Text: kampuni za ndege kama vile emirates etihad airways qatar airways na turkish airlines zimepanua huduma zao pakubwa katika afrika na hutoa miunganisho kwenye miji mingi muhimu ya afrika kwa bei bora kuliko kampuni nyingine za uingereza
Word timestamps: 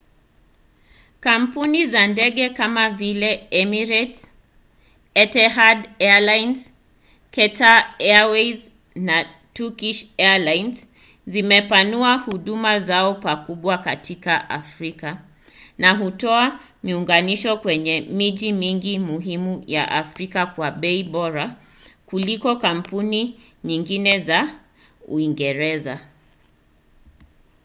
kampuni 1.23 1.81
za 1.93 2.07
ndege 2.11 2.45
kama 2.59 2.85
vile 2.99 3.31
emirates 3.61 4.19
etihad 5.21 5.79
airways 6.11 6.59
qatar 7.35 7.79
airways 8.15 8.59
na 9.07 9.15
turkish 9.55 9.99
airlines 10.27 10.77
zimepanua 11.27 12.17
huduma 12.17 12.79
zao 12.79 13.13
pakubwa 13.15 13.77
katika 13.77 14.49
afrika 14.49 15.21
na 15.77 15.91
hutoa 15.97 16.59
miunganisho 16.83 17.57
kwenye 17.57 18.01
miji 18.01 18.53
mingi 18.53 18.99
muhimu 18.99 19.63
ya 19.67 19.91
afrika 19.91 20.45
kwa 20.45 20.71
bei 20.71 21.03
bora 21.03 21.55
kuliko 22.05 22.55
kampuni 22.55 23.39
nyingine 23.63 24.19
za 24.19 24.59
uingereza 25.07 25.99